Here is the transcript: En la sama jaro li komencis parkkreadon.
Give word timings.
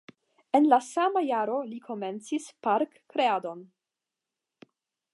En 0.59 0.63
la 0.71 0.79
sama 0.85 1.23
jaro 1.27 1.59
li 1.73 1.77
komencis 1.89 2.49
parkkreadon. 2.69 3.65